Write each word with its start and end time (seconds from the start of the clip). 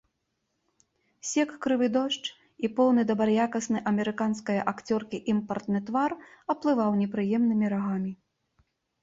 Сек 1.31 1.49
крывы 1.65 1.89
дождж, 1.97 2.31
і 2.67 2.71
поўны 2.79 3.01
дабраякасны 3.11 3.79
амерыканскае 3.93 4.57
акцёркі 4.73 5.17
імпартны 5.35 5.79
твар 5.91 6.11
аплываў 6.57 6.99
непрыемнымі 7.05 7.65
рагамі. 7.77 8.11